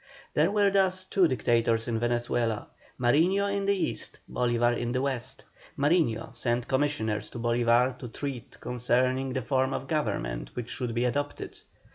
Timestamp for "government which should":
9.87-10.95